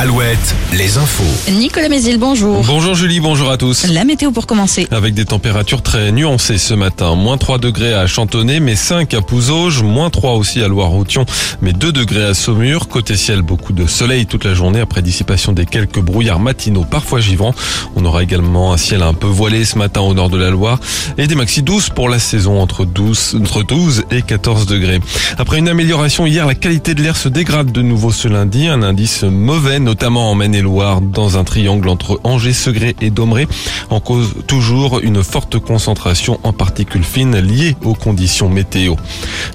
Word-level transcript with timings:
Alouette, 0.00 0.54
les 0.72 0.96
infos. 0.96 1.50
Nicolas 1.52 1.90
Mézil, 1.90 2.16
bonjour. 2.16 2.64
Bonjour 2.64 2.94
Julie, 2.94 3.20
bonjour 3.20 3.50
à 3.50 3.58
tous. 3.58 3.84
La 3.84 4.06
météo 4.06 4.30
pour 4.30 4.46
commencer. 4.46 4.88
Avec 4.90 5.12
des 5.12 5.26
températures 5.26 5.82
très 5.82 6.10
nuancées 6.10 6.56
ce 6.56 6.72
matin. 6.72 7.14
Moins 7.16 7.36
3 7.36 7.58
degrés 7.58 7.92
à 7.92 8.06
Chantonnay, 8.06 8.60
mais 8.60 8.76
5 8.76 9.12
à 9.12 9.20
Pouzauges, 9.20 9.82
moins 9.82 10.08
3 10.08 10.36
aussi 10.36 10.62
à 10.62 10.68
Loire-Roution, 10.68 11.26
mais 11.60 11.74
2 11.74 11.92
degrés 11.92 12.24
à 12.24 12.32
Saumur. 12.32 12.88
Côté 12.88 13.14
ciel, 13.14 13.42
beaucoup 13.42 13.74
de 13.74 13.86
soleil 13.86 14.24
toute 14.24 14.44
la 14.44 14.54
journée 14.54 14.80
après 14.80 15.02
dissipation 15.02 15.52
des 15.52 15.66
quelques 15.66 16.00
brouillards 16.00 16.40
matinaux, 16.40 16.86
parfois 16.90 17.20
givrants. 17.20 17.54
On 17.94 18.02
aura 18.06 18.22
également 18.22 18.72
un 18.72 18.78
ciel 18.78 19.02
un 19.02 19.12
peu 19.12 19.26
voilé 19.26 19.66
ce 19.66 19.76
matin 19.76 20.00
au 20.00 20.14
nord 20.14 20.30
de 20.30 20.38
la 20.38 20.48
Loire 20.48 20.80
et 21.18 21.26
des 21.26 21.34
maxi 21.34 21.60
douces 21.60 21.90
pour 21.90 22.08
la 22.08 22.18
saison 22.18 22.58
entre 22.58 22.86
12, 22.86 23.36
entre 23.42 23.64
12 23.64 24.04
et 24.12 24.22
14 24.22 24.64
degrés. 24.64 25.00
Après 25.36 25.58
une 25.58 25.68
amélioration 25.68 26.24
hier, 26.24 26.46
la 26.46 26.54
qualité 26.54 26.94
de 26.94 27.02
l'air 27.02 27.18
se 27.18 27.28
dégrade 27.28 27.70
de 27.70 27.82
nouveau 27.82 28.12
ce 28.12 28.28
lundi. 28.28 28.66
Un 28.66 28.82
indice 28.82 29.24
mauvais, 29.24 29.78
notamment 29.90 30.30
en 30.30 30.36
Maine-et-Loire, 30.36 31.00
dans 31.00 31.36
un 31.36 31.42
triangle 31.42 31.88
entre 31.88 32.20
Angers, 32.22 32.52
Segré 32.52 32.94
et 33.00 33.10
Domeré. 33.10 33.48
En 33.90 33.98
cause 33.98 34.34
toujours 34.46 35.00
une 35.00 35.24
forte 35.24 35.58
concentration 35.58 36.38
en 36.44 36.52
particules 36.52 37.02
fines 37.02 37.36
liées 37.36 37.74
aux 37.82 37.94
conditions 37.94 38.48
météo. 38.48 38.94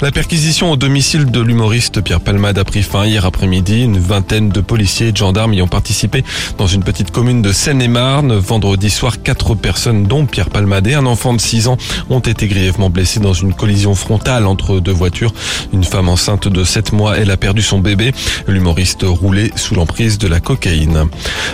La 0.01 0.11
perquisition 0.11 0.73
au 0.73 0.75
domicile 0.75 1.31
de 1.31 1.39
l'humoriste 1.39 2.01
Pierre 2.01 2.19
Palmade 2.19 2.57
a 2.57 2.65
pris 2.65 2.83
fin 2.83 3.05
hier 3.05 3.25
après-midi. 3.25 3.83
Une 3.83 3.97
vingtaine 3.97 4.49
de 4.49 4.59
policiers 4.59 5.07
et 5.07 5.11
de 5.13 5.17
gendarmes 5.17 5.53
y 5.53 5.61
ont 5.61 5.69
participé 5.69 6.25
dans 6.57 6.67
une 6.67 6.83
petite 6.83 7.11
commune 7.11 7.41
de 7.41 7.53
Seine-et-Marne. 7.53 8.35
Vendredi 8.35 8.89
soir, 8.89 9.21
quatre 9.21 9.55
personnes, 9.55 10.03
dont 10.03 10.25
Pierre 10.25 10.49
Palmade 10.49 10.87
et 10.87 10.95
un 10.95 11.05
enfant 11.05 11.33
de 11.33 11.39
6 11.39 11.69
ans, 11.69 11.77
ont 12.09 12.19
été 12.19 12.49
grièvement 12.49 12.89
blessés 12.89 13.21
dans 13.21 13.31
une 13.31 13.53
collision 13.53 13.95
frontale 13.95 14.47
entre 14.47 14.81
deux 14.81 14.91
voitures. 14.91 15.33
Une 15.71 15.85
femme 15.85 16.09
enceinte 16.09 16.49
de 16.49 16.65
7 16.65 16.91
mois, 16.91 17.17
elle 17.17 17.31
a 17.31 17.37
perdu 17.37 17.61
son 17.61 17.79
bébé. 17.79 18.11
L'humoriste 18.47 19.03
roulait 19.03 19.51
sous 19.55 19.75
l'emprise 19.75 20.17
de 20.17 20.24
la 20.27 20.39
cocaïne. 20.39 21.07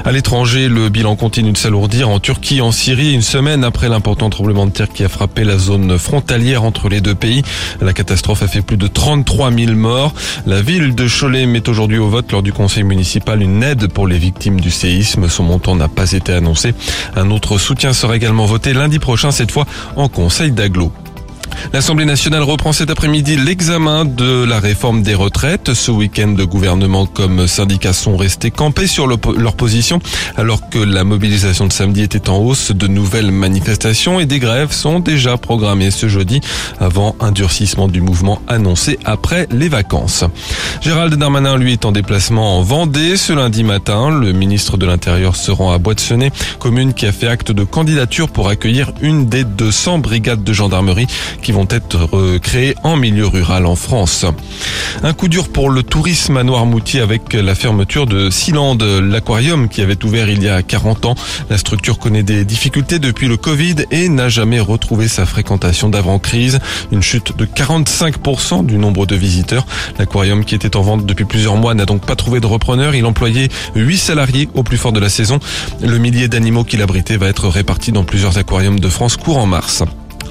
À 0.06 0.12
l'étranger, 0.12 0.68
le 0.68 0.90
bilan 0.90 1.16
continue 1.16 1.52
de 1.52 1.58
s'alourdir 1.58 2.10
en 2.10 2.20
Turquie, 2.20 2.62
en 2.62 2.72
Syrie, 2.72 3.14
une 3.14 3.22
semaine 3.22 3.64
après 3.64 3.90
l'important 3.90 4.30
tremblement 4.30 4.66
de 4.66 4.72
terre 4.72 4.90
qui 4.90 5.04
a 5.04 5.10
frappé 5.10 5.44
la 5.44 5.58
zone 5.58 5.98
frontalière 5.98 6.64
entre 6.64 6.90
les 6.90 7.02
deux 7.02 7.16
pays. 7.16 7.44
La 7.82 7.94
catastrophe 7.94 8.44
a 8.44 8.48
fait 8.48 8.62
plus 8.62 8.78
de 8.78 8.88
33 8.88 9.52
000 9.52 9.74
morts. 9.74 10.14
La 10.46 10.62
ville 10.62 10.96
de 10.96 11.08
Cholet 11.08 11.46
met 11.46 11.68
aujourd'hui 11.70 11.98
au 11.98 12.10
vote 12.10 12.32
lors 12.32 12.44
du 12.44 12.54
conseil 12.54 12.84
municipal 12.84 13.42
une 13.42 13.64
aide 13.64 13.88
pour 13.88 14.08
les 14.08 14.18
victimes 14.18 14.60
du 14.60 14.72
séisme. 14.72 15.30
Son 15.30 15.44
montant 15.44 15.76
n'a 15.76 15.88
pas 15.88 16.12
été 16.12 16.34
annoncé. 16.34 16.74
Un 17.16 17.32
autre 17.32 17.58
soutien 17.58 17.94
sera 17.94 18.16
également 18.16 18.46
voté 18.46 18.74
lundi 18.74 19.00
prochain, 19.00 19.32
cette 19.32 19.52
fois 19.52 19.66
en 19.96 20.10
conseil 20.10 20.52
d'agglo. 20.52 20.92
L'Assemblée 21.74 22.06
nationale 22.06 22.44
reprend 22.44 22.74
cet 22.74 22.90
après-midi 22.90 23.38
l'examen 23.38 24.04
de 24.04 24.44
la 24.44 24.60
réforme 24.60 25.04
des 25.04 25.16
retraites. 25.16 25.74
Ce 25.74 25.92
week-end, 25.92 26.36
le 26.38 26.46
gouvernement 26.46 27.06
comme 27.06 27.48
syndicats 27.48 27.94
sont 27.94 28.18
restés 28.18 28.52
campés 28.52 28.88
sur 28.88 29.08
leur 29.08 29.54
position 29.56 30.00
alors 30.36 30.70
que 30.70 30.80
la 30.80 31.04
mobilisation 31.04 31.68
de 31.68 31.72
samedi 31.72 32.02
était 32.02 32.30
en 32.30 32.38
hausse. 32.38 32.72
De 32.72 32.88
nouvelles 32.88 33.32
manifestations 33.32 34.20
et 34.20 34.26
des 34.26 34.40
grèves 34.40 34.72
sont 34.72 35.00
déjà 35.00 35.38
programmées 35.38 35.92
ce 35.92 36.10
jeudi 36.10 36.42
avant 36.80 37.16
un 37.20 37.32
durcissement 37.32 37.88
du 37.88 38.02
mouvement 38.02 38.42
annoncé 38.48 39.00
après 39.06 39.48
les 39.52 39.70
vacances. 39.70 40.26
Gérald 40.82 41.16
Darmanin, 41.16 41.58
lui, 41.58 41.74
est 41.74 41.86
en 41.86 41.92
déplacement 41.92 42.58
en 42.58 42.64
Vendée 42.64 43.18
ce 43.18 43.34
lundi 43.34 43.64
matin. 43.64 44.10
Le 44.10 44.34
ministre 44.34 44.78
de 44.78 44.86
l'Intérieur 44.86 45.36
se 45.36 45.52
rend 45.52 45.72
à 45.72 45.78
Boîte-Senet, 45.78 46.32
commune 46.60 46.94
qui 46.94 47.06
a 47.06 47.12
fait 47.12 47.28
acte 47.28 47.52
de 47.52 47.64
candidature 47.64 48.30
pour 48.30 48.50
accueillir 48.50 48.92
une 49.02 49.28
des 49.28 49.44
200 49.44 50.00
brigades 50.00 50.44
de 50.44 50.54
gendarmerie 50.54 51.08
vont 51.52 51.68
être 51.70 52.40
créés 52.40 52.76
en 52.84 52.96
milieu 52.96 53.28
rural 53.28 53.66
en 53.66 53.76
France. 53.76 54.26
Un 55.04 55.14
coup 55.14 55.28
dur 55.28 55.50
pour 55.50 55.70
le 55.70 55.84
tourisme 55.84 56.38
à 56.38 56.44
Noirmoutier 56.44 57.02
avec 57.02 57.34
la 57.34 57.56
fermeture 57.56 58.06
de 58.06 58.30
Sealand, 58.30 58.78
l'aquarium 58.78 59.70
qui 59.70 59.82
avait 59.82 60.04
ouvert 60.04 60.30
il 60.30 60.44
y 60.44 60.50
a 60.50 60.62
40 60.62 61.06
ans. 61.06 61.16
La 61.50 61.58
structure 61.58 62.00
connaît 62.00 62.24
des 62.24 62.46
difficultés 62.46 63.00
depuis 63.00 63.28
le 63.28 63.38
Covid 63.38 63.76
et 63.92 64.10
n'a 64.10 64.30
jamais 64.30 64.60
retrouvé 64.60 65.08
sa 65.08 65.26
fréquentation 65.26 65.90
d'avant-crise. 65.90 66.60
Une 66.92 67.02
chute 67.02 67.38
de 67.38 67.46
45% 67.46 68.66
du 68.66 68.78
nombre 68.78 69.06
de 69.06 69.16
visiteurs. 69.16 69.66
L'aquarium 69.98 70.46
qui 70.46 70.56
était 70.56 70.76
en 70.76 70.82
vente 70.82 71.06
depuis 71.06 71.26
plusieurs 71.26 71.56
mois 71.56 71.74
n'a 71.74 71.86
donc 71.86 72.06
pas 72.06 72.16
trouvé 72.16 72.40
de 72.40 72.48
repreneur. 72.48 72.96
Il 72.96 73.06
employait 73.06 73.50
8 73.76 73.98
salariés 73.98 74.50
au 74.54 74.64
plus 74.64 74.78
fort 74.78 74.92
de 74.92 75.00
la 75.00 75.10
saison. 75.10 75.40
Le 75.82 75.98
millier 75.98 76.28
d'animaux 76.28 76.64
qu'il 76.64 76.82
abritait 76.82 77.18
va 77.18 77.28
être 77.28 77.48
réparti 77.48 77.92
dans 77.92 78.04
plusieurs 78.04 78.38
aquariums 78.38 78.80
de 78.80 78.90
France 78.90 79.18
courant 79.18 79.46
mars. 79.46 79.84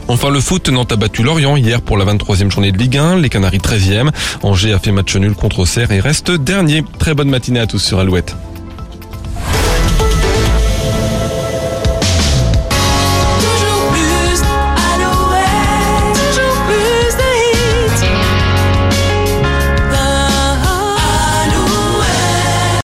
Enfin 0.09 0.31
le 0.31 0.41
foot, 0.41 0.69
Nantes 0.69 0.93
a 0.93 0.97
battu 0.97 1.23
Lorient 1.23 1.57
hier 1.57 1.83
pour 1.83 1.97
la 1.97 2.05
23e 2.05 2.51
journée 2.51 2.73
de 2.73 2.79
Ligue 2.79 2.97
1, 2.97 3.17
les 3.17 3.29
Canaries 3.29 3.59
13e. 3.59 4.11
Angers 4.43 4.73
a 4.73 4.79
fait 4.79 4.93
match 4.93 5.15
nul 5.17 5.35
contre 5.35 5.61
Auxerre 5.61 5.93
et 5.93 6.01
reste 6.01 6.31
dernier. 6.31 6.85
Très 6.99 7.15
bonne 7.15 7.31
matinée 7.31 7.61
à 7.61 7.67
tous 7.67 7.79
sur 7.79 7.99
Alouette. 7.99 8.35